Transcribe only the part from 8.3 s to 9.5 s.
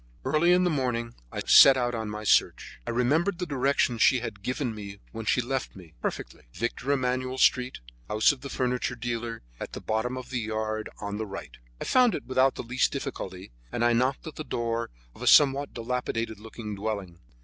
of the furniture dealer,